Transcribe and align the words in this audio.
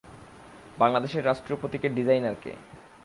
বাংলাদেশের 0.77 1.25
রাষ্ট্রীয় 1.25 1.59
প্রতীকের 1.59 1.91
ডিজাইনার 1.95 2.35
কে? 2.35 2.51